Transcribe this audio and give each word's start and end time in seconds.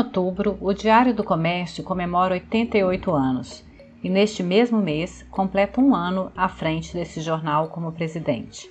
outubro, 0.00 0.58
o 0.60 0.72
Diário 0.72 1.14
do 1.14 1.22
Comércio 1.22 1.84
comemora 1.84 2.34
88 2.34 3.12
anos 3.12 3.64
e, 4.02 4.08
neste 4.08 4.42
mesmo 4.42 4.80
mês, 4.80 5.24
completa 5.30 5.80
um 5.80 5.94
ano 5.94 6.32
à 6.36 6.48
frente 6.48 6.92
desse 6.92 7.20
jornal 7.20 7.68
como 7.68 7.92
presidente. 7.92 8.70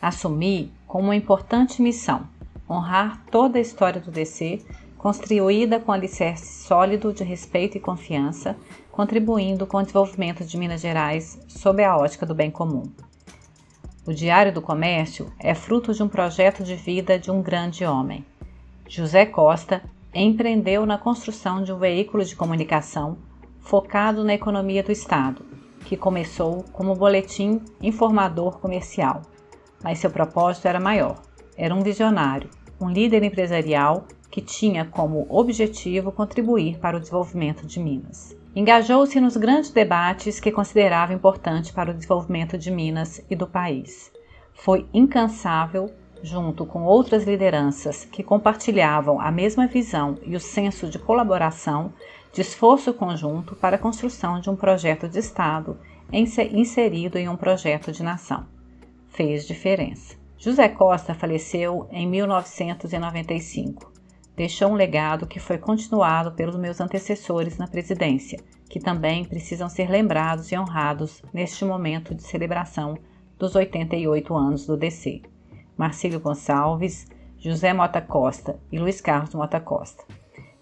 Assumi 0.00 0.70
como 0.86 1.04
uma 1.04 1.16
importante 1.16 1.80
missão 1.80 2.28
honrar 2.68 3.22
toda 3.30 3.58
a 3.58 3.60
história 3.60 4.00
do 4.00 4.10
DC, 4.10 4.60
construída 4.98 5.78
com 5.78 5.92
alicerce 5.92 6.64
sólido 6.64 7.12
de 7.12 7.22
respeito 7.22 7.76
e 7.76 7.80
confiança, 7.80 8.56
contribuindo 8.90 9.66
com 9.66 9.76
o 9.76 9.82
desenvolvimento 9.82 10.44
de 10.44 10.56
Minas 10.56 10.80
Gerais 10.80 11.38
sob 11.46 11.84
a 11.84 11.96
ótica 11.96 12.26
do 12.26 12.34
bem 12.34 12.50
comum. 12.50 12.90
O 14.04 14.12
Diário 14.12 14.52
do 14.52 14.62
Comércio 14.62 15.32
é 15.38 15.54
fruto 15.54 15.92
de 15.94 16.02
um 16.02 16.08
projeto 16.08 16.64
de 16.64 16.74
vida 16.74 17.18
de 17.18 17.30
um 17.30 17.40
grande 17.42 17.84
homem. 17.84 18.24
José 18.88 19.26
Costa 19.26 19.82
empreendeu 20.24 20.86
na 20.86 20.96
construção 20.96 21.62
de 21.62 21.72
um 21.72 21.78
veículo 21.78 22.24
de 22.24 22.36
comunicação 22.36 23.18
focado 23.60 24.22
na 24.22 24.34
economia 24.34 24.82
do 24.82 24.92
Estado, 24.92 25.44
que 25.84 25.96
começou 25.96 26.64
como 26.72 26.94
boletim 26.94 27.60
informador 27.82 28.58
comercial. 28.58 29.22
Mas 29.82 29.98
seu 29.98 30.10
propósito 30.10 30.68
era 30.68 30.80
maior. 30.80 31.20
Era 31.56 31.74
um 31.74 31.82
visionário, 31.82 32.50
um 32.80 32.90
líder 32.90 33.22
empresarial 33.22 34.06
que 34.30 34.40
tinha 34.40 34.84
como 34.84 35.26
objetivo 35.28 36.12
contribuir 36.12 36.78
para 36.78 36.96
o 36.96 37.00
desenvolvimento 37.00 37.66
de 37.66 37.80
Minas. 37.80 38.36
Engajou-se 38.54 39.20
nos 39.20 39.36
grandes 39.36 39.70
debates 39.70 40.40
que 40.40 40.52
considerava 40.52 41.12
importante 41.12 41.72
para 41.72 41.90
o 41.90 41.94
desenvolvimento 41.94 42.56
de 42.56 42.70
Minas 42.70 43.20
e 43.28 43.36
do 43.36 43.46
país. 43.46 44.12
Foi 44.54 44.86
incansável, 44.92 45.90
junto 46.22 46.64
com 46.66 46.84
outras 46.84 47.24
lideranças 47.24 48.04
que 48.04 48.22
compartilhavam 48.22 49.20
a 49.20 49.30
mesma 49.30 49.66
visão 49.66 50.18
e 50.22 50.34
o 50.36 50.40
senso 50.40 50.88
de 50.88 50.98
colaboração, 50.98 51.92
de 52.32 52.40
esforço 52.40 52.92
conjunto 52.94 53.54
para 53.56 53.76
a 53.76 53.78
construção 53.78 54.40
de 54.40 54.50
um 54.50 54.56
projeto 54.56 55.08
de 55.08 55.18
Estado 55.18 55.78
inserido 56.12 57.18
em 57.18 57.28
um 57.28 57.36
projeto 57.36 57.90
de 57.92 58.02
nação. 58.02 58.46
Fez 59.08 59.46
diferença. 59.46 60.16
José 60.38 60.68
Costa 60.68 61.14
faleceu 61.14 61.88
em 61.90 62.06
1995 62.06 63.96
deixou 64.36 64.70
um 64.70 64.74
legado 64.74 65.26
que 65.26 65.40
foi 65.40 65.56
continuado 65.56 66.32
pelos 66.32 66.56
meus 66.56 66.78
antecessores 66.78 67.56
na 67.56 67.66
presidência, 67.66 68.38
que 68.68 68.78
também 68.78 69.24
precisam 69.24 69.68
ser 69.68 69.88
lembrados 69.88 70.52
e 70.52 70.58
honrados 70.58 71.22
neste 71.32 71.64
momento 71.64 72.14
de 72.14 72.22
celebração 72.22 72.98
dos 73.38 73.54
88 73.54 74.36
anos 74.36 74.66
do 74.66 74.76
DC. 74.76 75.22
Marcílio 75.76 76.20
Gonçalves, 76.20 77.06
José 77.38 77.72
Mota 77.72 78.00
Costa 78.00 78.58
e 78.72 78.78
Luiz 78.78 79.00
Carlos 79.00 79.34
Mota 79.34 79.60
Costa 79.60 80.04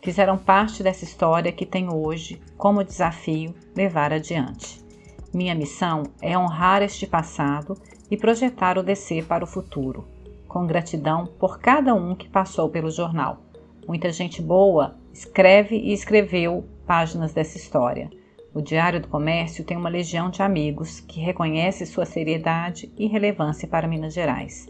fizeram 0.03 0.37
parte 0.37 0.83
dessa 0.83 1.03
história 1.03 1.51
que 1.51 1.65
tenho 1.65 1.97
hoje 1.97 2.39
como 2.59 2.85
desafio 2.85 3.55
levar 3.75 4.13
adiante. 4.13 4.85
Minha 5.33 5.55
missão 5.55 6.03
é 6.21 6.37
honrar 6.37 6.83
este 6.83 7.07
passado 7.07 7.75
e 8.11 8.17
projetar 8.17 8.77
o 8.77 8.83
DC 8.83 9.23
para 9.23 9.43
o 9.43 9.47
futuro, 9.47 10.07
com 10.47 10.67
gratidão 10.67 11.27
por 11.27 11.59
cada 11.59 11.95
um 11.95 12.15
que 12.15 12.29
passou 12.29 12.69
pelo 12.69 12.91
jornal 12.91 13.45
Muita 13.87 14.11
gente 14.11 14.41
boa 14.41 14.97
escreve 15.13 15.77
e 15.77 15.93
escreveu 15.93 16.65
páginas 16.87 17.35
dessa 17.35 17.59
história. 17.59 18.11
O 18.55 18.63
Diário 18.63 19.01
do 19.01 19.09
Comércio 19.09 19.65
tem 19.65 19.77
uma 19.77 19.91
legião 19.91 20.31
de 20.31 20.43
amigos 20.43 21.01
que 21.01 21.21
reconhece 21.21 21.85
sua 21.85 22.07
seriedade 22.07 22.91
e 22.97 23.07
relevância 23.07 23.69
para 23.69 23.87
Minas 23.87 24.15
Gerais. 24.15 24.67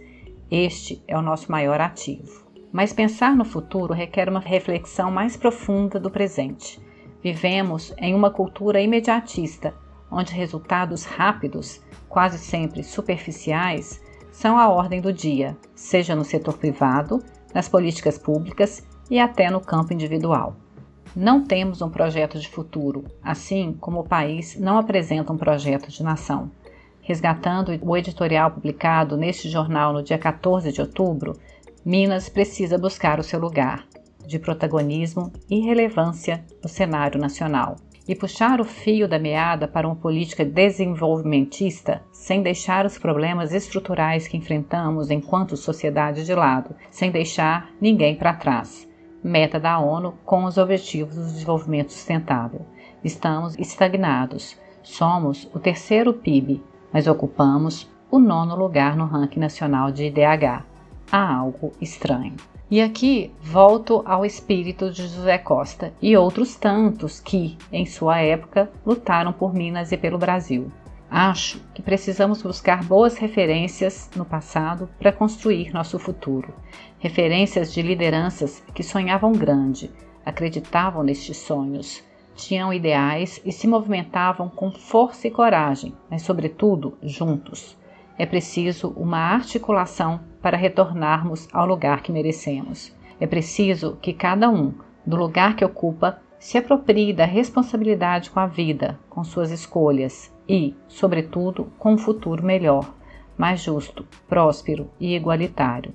Este 0.56 1.02
é 1.08 1.18
o 1.18 1.20
nosso 1.20 1.50
maior 1.50 1.80
ativo. 1.80 2.46
Mas 2.70 2.92
pensar 2.92 3.34
no 3.34 3.44
futuro 3.44 3.92
requer 3.92 4.28
uma 4.28 4.38
reflexão 4.38 5.10
mais 5.10 5.36
profunda 5.36 5.98
do 5.98 6.08
presente. 6.08 6.80
Vivemos 7.20 7.92
em 7.98 8.14
uma 8.14 8.30
cultura 8.30 8.80
imediatista, 8.80 9.74
onde 10.08 10.32
resultados 10.32 11.04
rápidos, 11.04 11.82
quase 12.08 12.38
sempre 12.38 12.84
superficiais, 12.84 14.00
são 14.30 14.56
a 14.56 14.68
ordem 14.68 15.00
do 15.00 15.12
dia, 15.12 15.56
seja 15.74 16.14
no 16.14 16.24
setor 16.24 16.56
privado, 16.56 17.20
nas 17.52 17.68
políticas 17.68 18.16
públicas 18.16 18.86
e 19.10 19.18
até 19.18 19.50
no 19.50 19.60
campo 19.60 19.92
individual. 19.92 20.54
Não 21.16 21.42
temos 21.42 21.82
um 21.82 21.90
projeto 21.90 22.38
de 22.38 22.48
futuro, 22.48 23.02
assim 23.24 23.76
como 23.80 23.98
o 23.98 24.08
país 24.08 24.56
não 24.56 24.78
apresenta 24.78 25.32
um 25.32 25.36
projeto 25.36 25.90
de 25.90 26.04
nação. 26.04 26.48
Resgatando 27.04 27.78
o 27.82 27.96
editorial 27.96 28.50
publicado 28.50 29.16
neste 29.16 29.48
jornal 29.48 29.92
no 29.92 30.02
dia 30.02 30.18
14 30.18 30.72
de 30.72 30.80
outubro, 30.80 31.38
Minas 31.84 32.28
precisa 32.28 32.78
buscar 32.78 33.20
o 33.20 33.22
seu 33.22 33.38
lugar 33.38 33.86
de 34.26 34.38
protagonismo 34.38 35.30
e 35.48 35.60
relevância 35.60 36.42
no 36.62 36.68
cenário 36.68 37.20
nacional 37.20 37.76
e 38.08 38.14
puxar 38.14 38.60
o 38.60 38.64
fio 38.64 39.06
da 39.06 39.18
meada 39.18 39.68
para 39.68 39.86
uma 39.86 39.96
política 39.96 40.44
desenvolvimentista 40.44 42.02
sem 42.10 42.42
deixar 42.42 42.86
os 42.86 42.98
problemas 42.98 43.52
estruturais 43.52 44.26
que 44.26 44.36
enfrentamos 44.36 45.10
enquanto 45.10 45.56
sociedade 45.56 46.24
de 46.24 46.34
lado, 46.34 46.74
sem 46.90 47.10
deixar 47.10 47.70
ninguém 47.80 48.16
para 48.16 48.32
trás 48.32 48.88
meta 49.24 49.58
da 49.58 49.78
ONU 49.78 50.12
com 50.26 50.44
os 50.44 50.58
Objetivos 50.58 51.16
do 51.16 51.24
Desenvolvimento 51.24 51.92
Sustentável. 51.92 52.60
Estamos 53.02 53.58
estagnados. 53.58 54.60
Somos 54.82 55.48
o 55.54 55.58
terceiro 55.58 56.12
PIB, 56.12 56.62
mas 56.94 57.08
ocupamos 57.08 57.90
o 58.08 58.20
nono 58.20 58.54
lugar 58.54 58.96
no 58.96 59.04
ranking 59.04 59.40
nacional 59.40 59.90
de 59.90 60.04
IDH. 60.04 60.64
Há 61.10 61.34
algo 61.34 61.72
estranho. 61.80 62.36
E 62.70 62.80
aqui 62.80 63.32
volto 63.42 64.00
ao 64.06 64.24
espírito 64.24 64.92
de 64.92 65.02
José 65.08 65.36
Costa 65.38 65.92
e 66.00 66.16
outros 66.16 66.54
tantos 66.54 67.18
que, 67.18 67.58
em 67.72 67.84
sua 67.84 68.20
época, 68.20 68.70
lutaram 68.86 69.32
por 69.32 69.52
Minas 69.52 69.90
e 69.90 69.96
pelo 69.96 70.18
Brasil. 70.18 70.70
Acho 71.10 71.60
que 71.74 71.82
precisamos 71.82 72.42
buscar 72.42 72.84
boas 72.84 73.18
referências 73.18 74.08
no 74.14 74.24
passado 74.24 74.88
para 74.96 75.12
construir 75.12 75.72
nosso 75.72 75.98
futuro. 75.98 76.54
Referências 77.00 77.72
de 77.72 77.82
lideranças 77.82 78.62
que 78.72 78.84
sonhavam 78.84 79.32
grande, 79.32 79.90
acreditavam 80.24 81.02
nestes 81.02 81.38
sonhos, 81.38 82.02
tinham 82.34 82.72
ideais 82.72 83.40
e 83.44 83.52
se 83.52 83.66
movimentavam 83.66 84.48
com 84.48 84.70
força 84.70 85.28
e 85.28 85.30
coragem, 85.30 85.94
mas, 86.10 86.22
sobretudo, 86.22 86.96
juntos. 87.02 87.76
É 88.18 88.26
preciso 88.26 88.90
uma 88.96 89.18
articulação 89.18 90.20
para 90.40 90.56
retornarmos 90.56 91.48
ao 91.52 91.66
lugar 91.66 92.02
que 92.02 92.12
merecemos. 92.12 92.94
É 93.18 93.26
preciso 93.26 93.96
que 94.00 94.12
cada 94.12 94.50
um, 94.50 94.72
do 95.06 95.16
lugar 95.16 95.56
que 95.56 95.64
ocupa, 95.64 96.18
se 96.38 96.58
aproprie 96.58 97.12
da 97.12 97.24
responsabilidade 97.24 98.30
com 98.30 98.38
a 98.38 98.46
vida, 98.46 98.98
com 99.08 99.24
suas 99.24 99.50
escolhas 99.50 100.32
e, 100.48 100.74
sobretudo, 100.86 101.72
com 101.78 101.94
um 101.94 101.98
futuro 101.98 102.44
melhor, 102.44 102.92
mais 103.36 103.60
justo, 103.62 104.06
próspero 104.28 104.90
e 105.00 105.16
igualitário. 105.16 105.94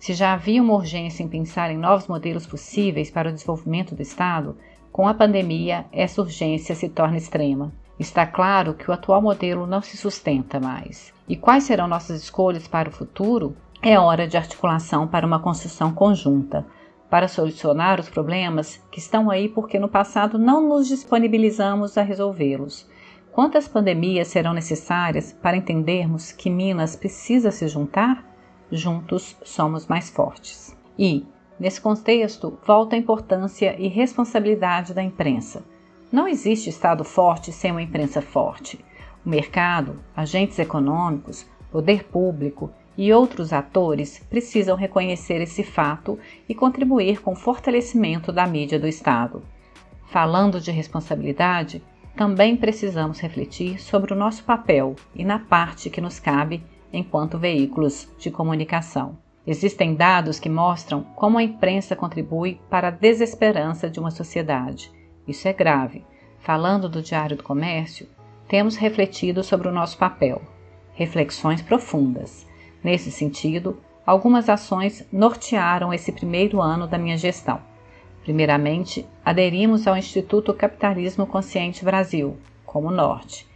Se 0.00 0.14
já 0.14 0.32
havia 0.32 0.62
uma 0.62 0.72
urgência 0.72 1.22
em 1.22 1.28
pensar 1.28 1.70
em 1.70 1.76
novos 1.76 2.08
modelos 2.08 2.46
possíveis 2.46 3.10
para 3.10 3.28
o 3.28 3.32
desenvolvimento 3.32 3.94
do 3.94 4.00
Estado, 4.00 4.56
com 4.90 5.06
a 5.06 5.12
pandemia 5.12 5.84
essa 5.92 6.22
urgência 6.22 6.74
se 6.74 6.88
torna 6.88 7.18
extrema. 7.18 7.70
Está 7.98 8.26
claro 8.26 8.72
que 8.72 8.90
o 8.90 8.94
atual 8.94 9.20
modelo 9.20 9.66
não 9.66 9.82
se 9.82 9.98
sustenta 9.98 10.58
mais. 10.58 11.12
E 11.28 11.36
quais 11.36 11.64
serão 11.64 11.86
nossas 11.86 12.22
escolhas 12.22 12.66
para 12.66 12.88
o 12.88 12.92
futuro? 12.92 13.54
É 13.82 13.98
hora 13.98 14.26
de 14.26 14.38
articulação 14.38 15.06
para 15.06 15.26
uma 15.26 15.38
construção 15.38 15.92
conjunta, 15.92 16.66
para 17.10 17.28
solucionar 17.28 18.00
os 18.00 18.08
problemas 18.08 18.82
que 18.90 19.00
estão 19.00 19.30
aí 19.30 19.50
porque 19.50 19.78
no 19.78 19.88
passado 19.88 20.38
não 20.38 20.66
nos 20.66 20.88
disponibilizamos 20.88 21.98
a 21.98 22.02
resolvê-los. 22.02 22.88
Quantas 23.32 23.68
pandemias 23.68 24.28
serão 24.28 24.54
necessárias 24.54 25.30
para 25.30 25.58
entendermos 25.58 26.32
que 26.32 26.48
Minas 26.48 26.96
precisa 26.96 27.50
se 27.50 27.68
juntar? 27.68 28.29
Juntos 28.72 29.36
somos 29.44 29.86
mais 29.86 30.10
fortes. 30.10 30.76
E, 30.98 31.26
nesse 31.58 31.80
contexto, 31.80 32.58
volta 32.64 32.94
a 32.94 32.98
importância 32.98 33.74
e 33.78 33.88
responsabilidade 33.88 34.94
da 34.94 35.02
imprensa. 35.02 35.64
Não 36.12 36.28
existe 36.28 36.70
Estado 36.70 37.04
forte 37.04 37.52
sem 37.52 37.70
uma 37.70 37.82
imprensa 37.82 38.22
forte. 38.22 38.84
O 39.24 39.28
mercado, 39.28 40.00
agentes 40.16 40.58
econômicos, 40.58 41.46
poder 41.70 42.04
público 42.04 42.70
e 42.96 43.12
outros 43.12 43.52
atores 43.52 44.18
precisam 44.30 44.76
reconhecer 44.76 45.40
esse 45.40 45.62
fato 45.62 46.18
e 46.48 46.54
contribuir 46.54 47.20
com 47.20 47.32
o 47.32 47.36
fortalecimento 47.36 48.32
da 48.32 48.46
mídia 48.46 48.78
do 48.78 48.86
Estado. 48.86 49.42
Falando 50.06 50.60
de 50.60 50.70
responsabilidade, 50.70 51.82
também 52.16 52.56
precisamos 52.56 53.20
refletir 53.20 53.80
sobre 53.80 54.12
o 54.12 54.16
nosso 54.16 54.44
papel 54.44 54.96
e 55.14 55.24
na 55.24 55.38
parte 55.38 55.88
que 55.88 56.00
nos 56.00 56.18
cabe 56.18 56.62
enquanto 56.92 57.38
veículos 57.38 58.08
de 58.18 58.30
comunicação. 58.30 59.18
Existem 59.46 59.94
dados 59.94 60.38
que 60.38 60.48
mostram 60.48 61.02
como 61.16 61.38
a 61.38 61.42
imprensa 61.42 61.96
contribui 61.96 62.60
para 62.68 62.88
a 62.88 62.92
desesperança 62.92 63.88
de 63.88 63.98
uma 63.98 64.10
sociedade. 64.10 64.92
Isso 65.26 65.48
é 65.48 65.52
grave. 65.52 66.04
Falando 66.40 66.88
do 66.88 67.02
Diário 67.02 67.36
do 67.36 67.42
Comércio, 67.42 68.06
temos 68.48 68.76
refletido 68.76 69.42
sobre 69.42 69.68
o 69.68 69.72
nosso 69.72 69.96
papel. 69.96 70.42
Reflexões 70.94 71.62
profundas. 71.62 72.46
Nesse 72.82 73.10
sentido, 73.10 73.78
algumas 74.04 74.48
ações 74.48 75.06
nortearam 75.12 75.92
esse 75.92 76.12
primeiro 76.12 76.60
ano 76.60 76.86
da 76.86 76.98
minha 76.98 77.16
gestão. 77.16 77.60
Primeiramente, 78.22 79.06
aderimos 79.24 79.86
ao 79.86 79.96
Instituto 79.96 80.52
Capitalismo 80.52 81.26
Consciente 81.26 81.84
Brasil, 81.84 82.36
como 82.64 82.90
norte. 82.90 83.49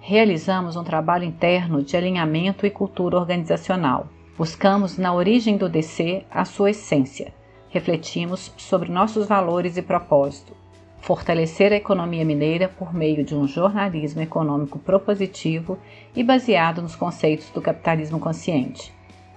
Realizamos 0.00 0.76
um 0.76 0.82
trabalho 0.82 1.24
interno 1.24 1.82
de 1.82 1.96
alinhamento 1.96 2.66
e 2.66 2.70
cultura 2.70 3.18
organizacional. 3.18 4.08
Buscamos 4.36 4.96
na 4.96 5.12
origem 5.12 5.56
do 5.56 5.68
DC 5.68 6.24
a 6.30 6.44
sua 6.44 6.70
essência. 6.70 7.32
Refletimos 7.68 8.52
sobre 8.56 8.90
nossos 8.90 9.28
valores 9.28 9.76
e 9.76 9.82
propósito. 9.82 10.56
Fortalecer 11.00 11.72
a 11.72 11.76
economia 11.76 12.24
mineira 12.24 12.68
por 12.68 12.94
meio 12.94 13.22
de 13.24 13.34
um 13.34 13.46
jornalismo 13.46 14.22
econômico 14.22 14.78
propositivo 14.78 15.78
e 16.16 16.24
baseado 16.24 16.82
nos 16.82 16.96
conceitos 16.96 17.50
do 17.50 17.60
capitalismo 17.60 18.18
consciente 18.18 18.92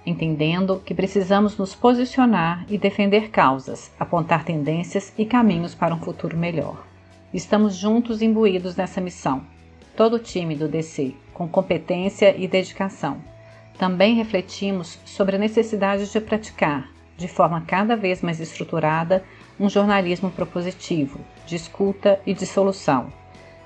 entendendo 0.06 0.82
que 0.84 0.94
precisamos 0.94 1.56
nos 1.56 1.74
posicionar 1.74 2.66
e 2.68 2.76
defender 2.76 3.30
causas, 3.30 3.90
apontar 3.98 4.44
tendências 4.44 5.12
e 5.16 5.24
caminhos 5.24 5.74
para 5.74 5.94
um 5.94 6.00
futuro 6.00 6.36
melhor. 6.36 6.84
Estamos 7.32 7.74
juntos 7.74 8.22
imbuídos 8.22 8.76
nessa 8.76 9.00
missão, 9.00 9.42
todo 9.96 10.16
o 10.16 10.18
time 10.18 10.54
do 10.54 10.68
DC, 10.68 11.14
com 11.32 11.48
competência 11.48 12.36
e 12.36 12.46
dedicação. 12.46 13.22
Também 13.78 14.14
refletimos 14.14 14.98
sobre 15.04 15.36
a 15.36 15.38
necessidade 15.38 16.10
de 16.10 16.20
praticar, 16.20 16.88
de 17.16 17.28
forma 17.28 17.62
cada 17.62 17.96
vez 17.96 18.22
mais 18.22 18.40
estruturada, 18.40 19.24
um 19.58 19.68
jornalismo 19.68 20.30
propositivo, 20.30 21.20
de 21.46 21.56
escuta 21.56 22.20
e 22.26 22.34
de 22.34 22.46
solução. 22.46 23.12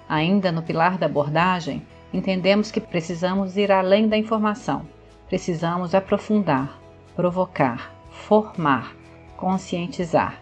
Ainda 0.08 0.52
no 0.52 0.62
pilar 0.62 0.98
da 0.98 1.06
abordagem, 1.06 1.82
entendemos 2.12 2.70
que 2.70 2.80
precisamos 2.80 3.56
ir 3.56 3.70
além 3.70 4.08
da 4.08 4.16
informação 4.16 4.86
precisamos 5.28 5.94
aprofundar, 5.94 6.78
provocar, 7.14 7.92
formar, 8.10 8.94
conscientizar. 9.36 10.40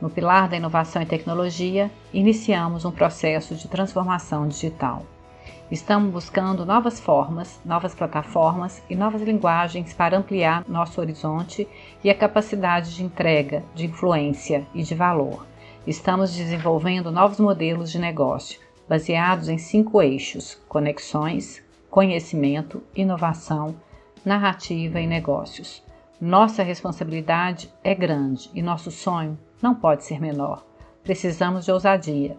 No 0.00 0.10
pilar 0.10 0.48
da 0.48 0.56
inovação 0.56 1.00
e 1.00 1.06
tecnologia, 1.06 1.90
iniciamos 2.12 2.84
um 2.84 2.92
processo 2.92 3.54
de 3.54 3.66
transformação 3.66 4.46
digital. 4.46 5.06
Estamos 5.68 6.12
buscando 6.12 6.64
novas 6.64 7.00
formas, 7.00 7.60
novas 7.64 7.92
plataformas 7.92 8.80
e 8.88 8.94
novas 8.94 9.20
linguagens 9.20 9.92
para 9.92 10.16
ampliar 10.16 10.64
nosso 10.68 11.00
horizonte 11.00 11.66
e 12.04 12.08
a 12.08 12.14
capacidade 12.14 12.94
de 12.94 13.02
entrega, 13.02 13.64
de 13.74 13.86
influência 13.86 14.64
e 14.72 14.84
de 14.84 14.94
valor. 14.94 15.44
Estamos 15.84 16.32
desenvolvendo 16.32 17.10
novos 17.10 17.40
modelos 17.40 17.90
de 17.90 17.98
negócio, 17.98 18.60
baseados 18.88 19.48
em 19.48 19.58
cinco 19.58 20.00
eixos: 20.00 20.56
conexões, 20.68 21.60
conhecimento, 21.90 22.80
inovação, 22.94 23.74
narrativa 24.24 25.00
e 25.00 25.06
negócios. 25.06 25.82
Nossa 26.20 26.62
responsabilidade 26.62 27.68
é 27.82 27.92
grande 27.92 28.48
e 28.54 28.62
nosso 28.62 28.92
sonho 28.92 29.36
não 29.60 29.74
pode 29.74 30.04
ser 30.04 30.20
menor. 30.20 30.64
Precisamos 31.02 31.64
de 31.64 31.72
ousadia, 31.72 32.36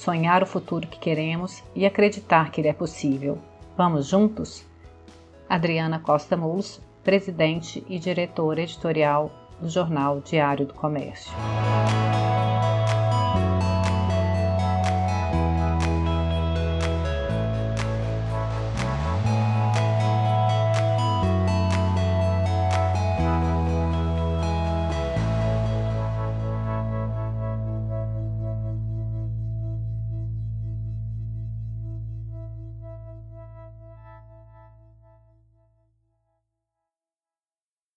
sonhar 0.00 0.42
o 0.42 0.46
futuro 0.46 0.86
que 0.86 0.98
queremos 0.98 1.62
e 1.74 1.84
acreditar 1.84 2.50
que 2.50 2.58
ele 2.58 2.68
é 2.68 2.72
possível. 2.72 3.38
Vamos 3.76 4.06
juntos? 4.06 4.64
Adriana 5.46 5.98
Costa 5.98 6.38
Mulos, 6.38 6.80
presidente 7.04 7.84
e 7.86 7.98
diretora 7.98 8.62
editorial 8.62 9.30
do 9.60 9.68
jornal 9.68 10.20
Diário 10.20 10.64
do 10.64 10.72
Comércio. 10.72 11.30